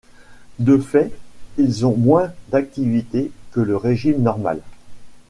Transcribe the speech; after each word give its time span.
De 0.57 0.79
fait, 0.79 1.11
ils 1.59 1.85
ont 1.85 1.95
moins 1.95 2.33
d'activité 2.49 3.31
que 3.51 3.59
le 3.59 3.77
régime 3.77 4.19
normal. 4.23 4.59